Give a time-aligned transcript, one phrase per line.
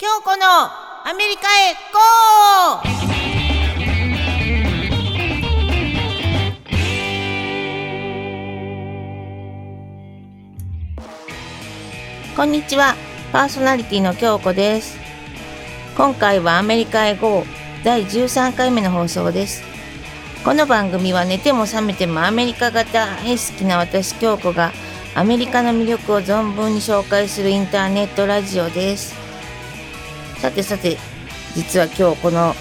[0.00, 12.34] 京子のアメリカへゴー！
[12.34, 12.94] こんにちは。
[13.30, 14.96] パーソナリティの京子です。
[15.98, 17.44] 今回はアメリカへ GO
[17.84, 19.62] 第13回目の放送です。
[20.46, 24.72] この番組は寝ても覚めてもアメリカが大好きな私京子が
[25.14, 29.19] アメリカの魅力を存分に紹介するインターネットラジオです。
[30.40, 30.96] さてさて
[31.54, 32.54] 実は今日この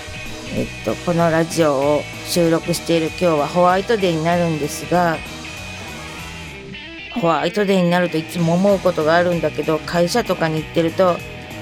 [0.53, 5.17] えっとこのラジオを収録している今日はホワイトデーになるんですが
[7.21, 11.15] ホワイトデーになるといつも思うことがあるんだけど会社とかに行ってると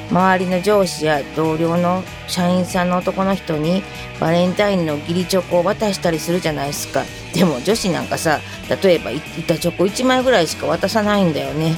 [0.10, 3.84] 周りの上司や同僚の社員さんの男の人に
[4.20, 7.04] バレンタインの義理チョコを渡したりするじゃないですか。
[7.34, 8.40] でも女子なんかさ
[8.84, 11.76] 例えば板チョコ1枚ぐらいしか渡さないんだよね。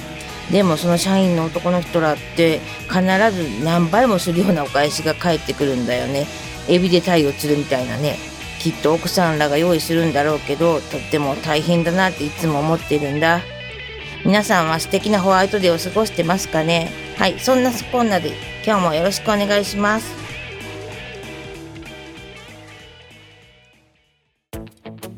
[0.52, 6.26] でもその社員の男の人らって必ず何倍もするようなお返しが返ってくるんだよね。
[6.68, 8.18] エビで鯛を釣るみたいなね。
[8.60, 13.42] きっと奥さんらが用意するんだろうけどとっても大変だなっていつも思ってるんだ。
[14.26, 16.92] 皆さんは素敵なホワイトデーを過ごしてますかね？
[17.18, 18.34] はいそんなこんなで
[18.66, 20.14] 今日もよろしくお願いします。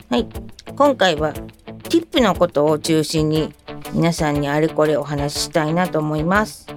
[0.09, 0.27] はい
[0.75, 3.53] 今回はティップのことを中心に
[3.93, 6.67] 皆さんにあれこれお話ししたいなと思います。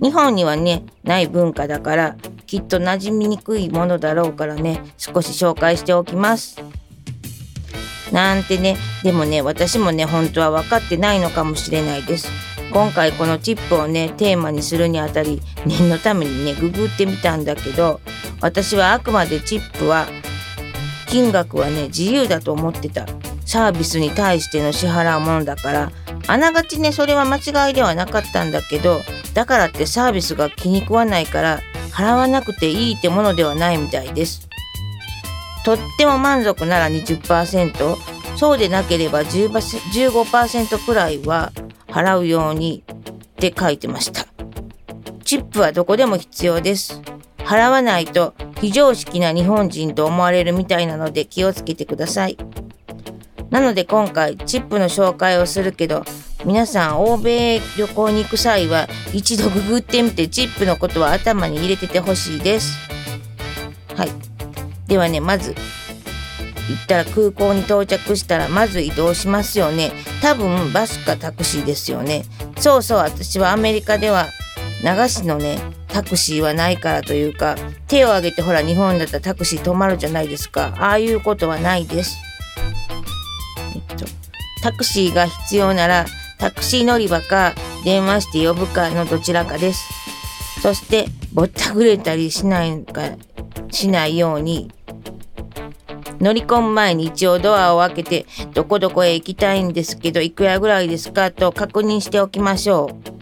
[0.00, 6.58] 日本にはねない文化だからきっと馴染みにくいものだろうからね少し紹介しておきます。
[8.12, 12.28] なんてねでもね私もね本当は分かってないのかもしれないです。
[12.72, 18.00] 今回このチップをねテーマにするにあたり念のためにねググってみたんだけど
[18.40, 20.06] 私はあくまでチップは
[21.06, 23.06] 金額はね自由だと思ってた。
[23.44, 25.92] サービスに対しての支払うものだから
[26.30, 29.00] あながちねそれは間違いではなかったんだけど
[29.34, 34.48] だからってサービスが気に食わないから払わなくていいってものではないみたいです。
[35.64, 37.96] とっても満足なら20%
[38.36, 41.50] そうでなければ15%くらいは
[41.88, 44.26] 払うようにって書いてました。
[45.24, 47.02] チップはどこでも必要です。
[47.38, 52.38] 払わないと非常識な日本人と思われるみたいなので気をつけてください。
[53.50, 56.04] なので今回チップの紹介をするけど
[56.44, 62.78] 皆さん欧米旅行に行く際は一度ググってみてチップのことは頭に入れててほしいです。
[63.96, 64.08] はい。
[64.86, 65.54] ではねまず
[66.70, 69.92] 行ったら空港に到着したらまず移動しますよね。
[70.22, 72.24] 多分バスかタクシーですよね。
[72.58, 74.28] そうそう私はアメリカでは
[74.82, 77.56] 流しのねタクシーはないからというか
[77.88, 80.72] 手を挙げてほら日本だったらタクシー止まるじゃないですか。
[80.78, 82.16] ああいうことはないです。
[84.62, 86.06] タクシーが必要なら
[86.38, 87.54] タクシー乗り場か
[87.84, 89.88] 電話して呼ぶかのどちらかです。
[90.60, 93.02] そしてぼったくれたりしないか
[93.70, 94.70] しないように
[96.20, 103.20] 乗り込む前に一応ドアを開けてどこどこへ行きたいんですけどいくらぐらいですかと確認しておきましょう。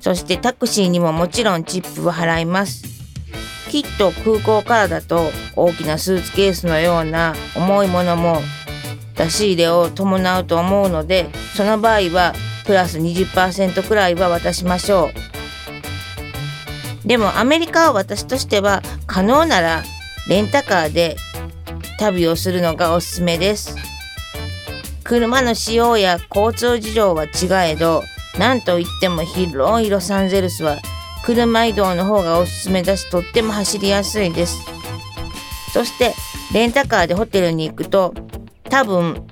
[0.00, 2.84] そしてタクシーにももちろんチップを払います。
[3.68, 8.40] きっと空港からだと大きなスーツケースのような重いものも
[9.18, 12.32] 出し入れを伴うと思うのでその場合は
[12.64, 15.10] プラス20%くらいは渡しましょ
[17.04, 19.82] うでもアメリカは私としては可能なら
[20.28, 21.16] レンタカーで
[21.98, 23.74] 旅をするのがおすすめです。
[25.04, 28.02] 車の使用や交通事情は違えど、
[28.38, 30.76] なんといっても広いロサンゼルスは
[31.24, 34.58] 車移動の方がおすすめだし、とっても走りやすいです。
[35.72, 36.14] そして、
[36.52, 38.14] レンタカーでホテルに行くと、
[38.68, 39.26] 多分、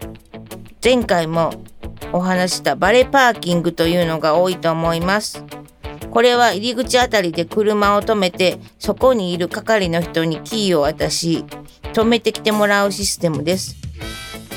[0.83, 1.53] 前回も
[2.13, 5.45] お話したバレパーキングというのが多いと思います。
[6.11, 11.45] これは入り口あたりで車を止めて、そこにいる係の人にキーを渡し、
[11.93, 13.77] 止めてきてもらうシステムです。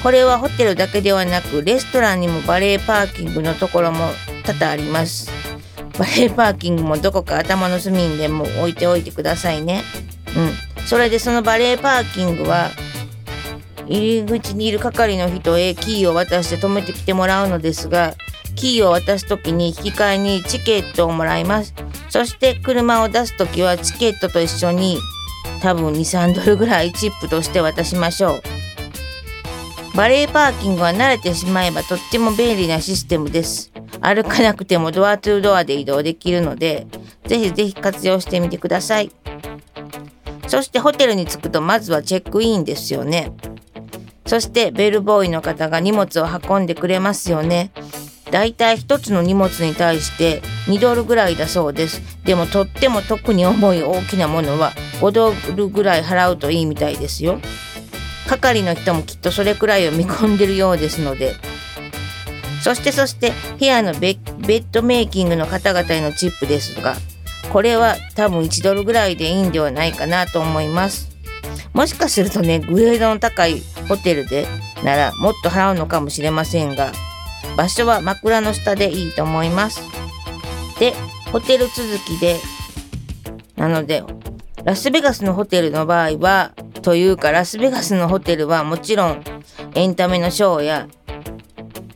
[0.02, 4.10] これはホテルだけではなくレストランにもバレーパーキングのところも
[4.46, 5.30] 多々あります。
[5.98, 9.84] バレーパーキングもどこか頭の隅にでも置いておいてくださいね。
[10.38, 10.86] うん。
[10.86, 12.70] それでそのバレーパーキングは
[13.90, 18.14] 入り口にいる係の人へキーを渡して止めてきてもらうのですが
[18.56, 21.74] キーを渡す時に引き換えにチケットをもらいます。
[22.10, 24.98] そして車を出す時はチケットと一緒に
[25.62, 28.42] 多分23ドルぐらいチップとして渡しましょう。
[29.96, 33.72] バレーパーキングは慣れてしまえばとっても便利なシステムです。
[34.02, 36.88] 歩かなくてもドアトゥードアで移動できるので
[37.26, 39.12] ぜひぜひ活用してみてください。
[40.48, 43.32] そしてホテルに着くとまずはチェックインですよね。
[44.30, 47.72] そしてベルボーイの方が荷物を運んでくれますよね。
[48.30, 52.00] だいたい1つの荷物に対して2ドルぐらいだそうです。
[52.26, 57.40] でもとっても特に重い大きなものは5ドルぐらい払うといいみたいですよ。
[58.28, 61.34] 係の人もきっとそれくらいを見込んでるようですので。
[62.62, 66.94] そしてそして部屋のベッドメイキングの方々へのチップですが
[67.52, 71.10] これは多分1ドルぐらいでいいんではないかなと思います。
[71.74, 74.48] もしかするとねグレードの高いホテルで
[74.84, 76.94] ならもっと払うのかもしれませんが
[77.58, 79.82] 場所は枕の下でいいと思います。
[80.80, 80.94] で
[81.32, 81.76] ホテル続
[82.06, 82.38] きで
[83.58, 84.04] なので
[84.64, 89.24] ラスベガスのホテルの場合はというかラスベガスのホテルはもちろん
[89.76, 90.88] エンタメのショーや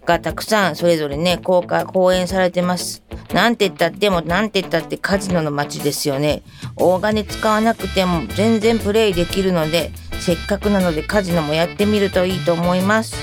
[0.05, 3.03] がたくさんそれぞれね公開公演されてます。
[3.33, 6.43] なんて言ったってもなんて言ったってカジノの街ですよね。
[6.75, 9.91] 大金使わなくても全然プレイできるので
[10.23, 13.17] せっかくなのでカジノもやってみるといいと思います。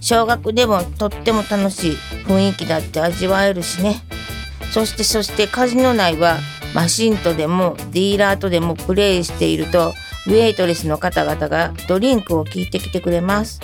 [0.00, 1.96] 小学でもとっても楽しい
[2.26, 4.00] 雰囲気だって味わえるしね。
[4.70, 6.38] そしてそしてカジノ内は
[6.76, 9.94] マシンとでもディーラーとでもプレイしていると
[10.28, 13.60] ウェイトレスの方々がドリンクを聞いてきてくれます。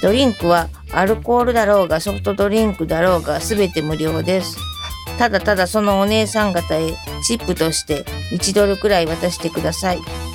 [0.00, 4.56] ドリンクはアルコールだろうがソフトドリンクだろうが全て無料です。
[5.18, 10.29] ただただそのお姉さん方へチップとして1ドルくらい渡してください。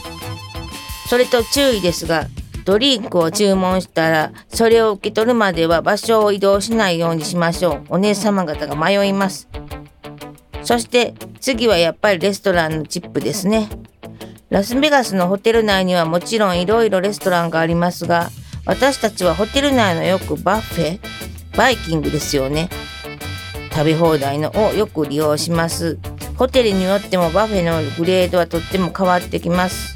[1.08, 2.28] それと注意ですが
[2.66, 7.84] ドリンクを注文したらそれを受け取るまでは場所を移動しないようにしましょう。
[7.90, 9.48] お姉様方が迷います。
[10.64, 13.70] そして次はやっぱりレストランのチップですね。
[14.50, 18.30] ラスベガスのホテル内にはもちろんいろいろレストランがありますが
[18.66, 21.00] 私たちはホテル内のよくバッフェ
[21.56, 22.70] バイキングですよね。
[23.72, 26.00] 食べ放題のをよく利用します。
[26.36, 29.95] ホテルによっても buffet のグレードはとっても変わってきます。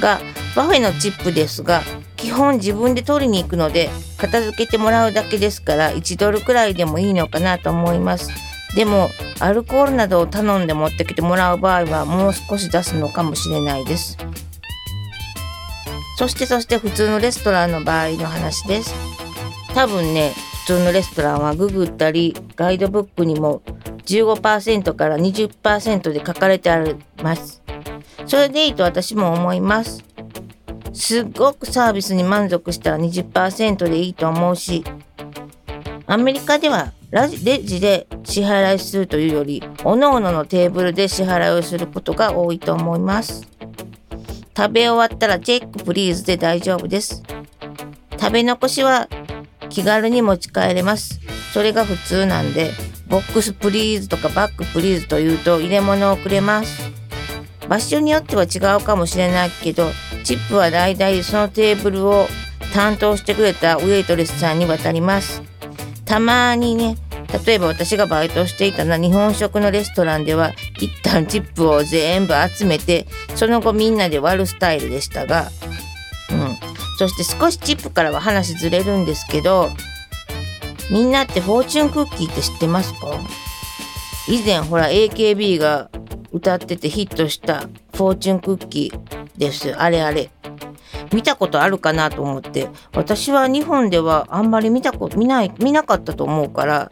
[0.00, 0.20] が
[0.56, 1.82] buffet のチップですが
[2.16, 8.30] 基本自分で取りに行くので片付けてもらうだけですから1ドルくらいでもいいのかなと思います
[8.74, 14.16] でもアルコールなどを頼んで持ってきてもらう場合はもう少し出すのかもしれないです
[16.20, 18.94] そしてそして普通のレストランの場合の話です。
[19.74, 20.34] 多分ね、
[20.66, 23.62] 普通のレストランはググったり、ガイドブックにも
[24.04, 27.59] 15%から20%で書かれてあります。
[28.30, 30.04] それでいいと私も思います。
[30.92, 34.84] すっごくサービスに満足したら20%でいいと思うし、
[36.06, 37.28] アメリカではレ
[37.58, 43.48] ジで支払いするというより、おのおののテーブルで支払いをすることが多いと思います。
[44.56, 47.24] 食べ終わったら check please で大丈夫です。
[48.12, 49.08] 食べ残しは
[49.70, 51.18] 気軽に持ち帰れます。
[51.52, 52.70] それが普通なんで、
[53.08, 56.89] box please とか bag please というと入れ物をくれます。
[57.70, 59.90] 場所によっては違うかもしれないけど、
[60.24, 62.26] チップはだいたいそのテーブルを
[62.74, 65.40] 担当してくれたウェイトレスさんに渡ります。
[66.04, 66.96] たまにね、
[67.46, 73.06] 例えば私がバイトしていたのは日本食のレストランでは一旦チップを全部集めて
[73.36, 75.48] その後みんなで割るスタイルでしたが、
[76.32, 76.56] うん、
[76.98, 79.70] そして少しチップからは話ずれるんですけど
[80.90, 83.16] みんなってフォーチュンクッキーって知ってますか？
[84.28, 85.88] 以前ほら AKB が
[86.32, 89.74] 歌っててヒットしたフォーチュンクッキーです。
[89.74, 90.30] あれあれ。
[91.12, 92.68] 見たことあるかなと思って。
[92.94, 96.90] 私は日本ではあんまり見たこと見ない見なかったと思うから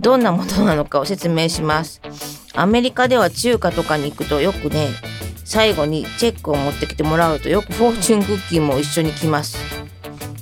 [0.00, 2.00] どんなものなのかを説明します。
[2.54, 4.88] アメリカでは中華とかに行くとよくね
[5.44, 9.58] 最後にチェックを持ってきてもらうとよくフォーチュンクッキーも一緒に来ます。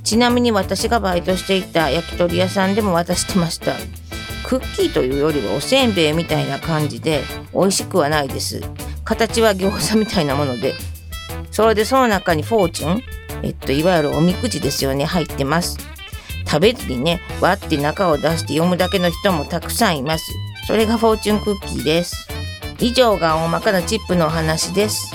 [0.03, 3.75] ちなみに私がバイトしていた焼き鳥屋さんでも渡してました。
[4.49, 8.63] クッキーというよりはおせんべいみたいな感じで美味しくはないです。
[9.05, 10.73] 形は餃子みたいなもので。
[11.51, 13.03] それでその中にフォーチュン
[13.43, 15.77] えっといわゆるおみくじですよね入ってます。
[16.47, 20.25] 食べずにね割って中を出して読むだけの人もたくさんいます。
[20.67, 22.27] それがフォーチュンクッキーです。
[22.81, 25.15] 以上が大まかなチップのお話です。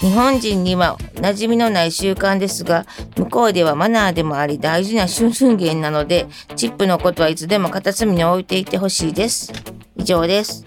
[0.00, 2.86] 日本人には馴染みのない習慣ですが
[3.16, 9.52] 向こうではマナーでもあり大事な春春源なのでチップのことはいつでも片隅に置いていてほしいです。
[9.96, 10.64] 以上です。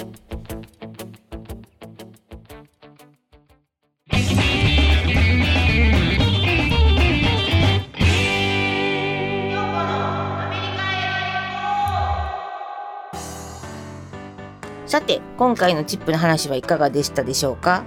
[14.85, 17.83] さて、今回のチップの話はいかがでしたでしょうか？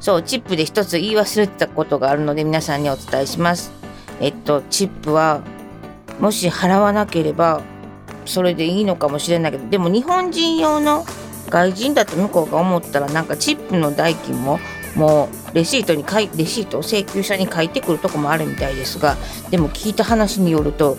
[0.00, 3.72] そう、チップで一つ言い忘れてたことがあるので皆さんにお伝えします。
[4.20, 5.40] えっと、チップは、
[6.20, 7.62] もし払わなければ、
[8.26, 11.04] それでいいのかもしれないけど、でも日本人用の
[11.48, 14.58] 外人だと向こうが思ったら、なんかチップの代金も、
[14.96, 19.16] もうレシートに書いレシートを請求書に書いてくるとこもあるみたいですが
[19.50, 20.96] でも聞いた話によると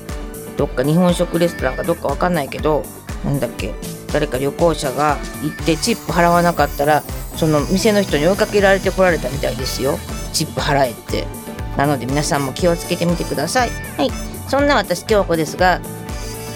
[0.57, 2.83] どっか日本食レストランかどっかわかんないけど
[3.23, 3.73] なんだっけ
[4.15, 7.01] 誰か旅行者が行ってチップ払わなかったら
[7.35, 9.99] その店の人に追いかけられてこられたみたいですよ。
[10.31, 11.27] チップ払えって。
[11.75, 13.69] なので皆さんも気をつけてみてください。
[13.97, 14.11] はい。
[14.47, 15.81] そんな私京子ですが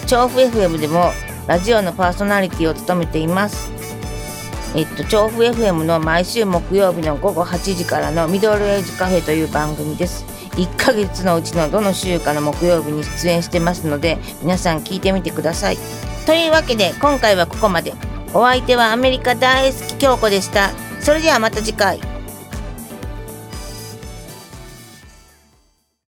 [0.08, 1.12] 調布 FM でも
[1.48, 3.70] ラジオのパーソナリティを務めています。
[4.74, 10.24] えっと、調布 FM の毎週木曜日の午後8時からのミドルエイジカフェという番組です。
[10.52, 15.78] 1ヶ月のうちのどの週かの木曜日に出演してますので、皆さん聞いてみてください。
[16.26, 17.94] というわけで、今回はここまで。
[18.34, 20.72] お相手はアメリカ大好き京子でした。
[21.02, 22.19] それではまた次回。